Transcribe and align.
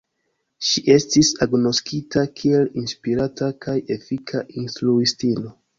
Ŝi 0.69 0.81
estis 0.93 1.29
agnoskita 1.47 2.25
kiel 2.41 2.67
inspirata 2.83 3.53
kaj 3.69 3.79
efika 3.99 4.47
instruistino. 4.65 5.59